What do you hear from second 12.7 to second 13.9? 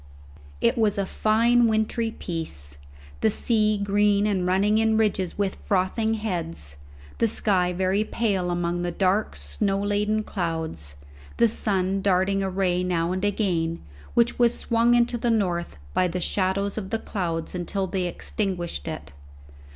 now and again,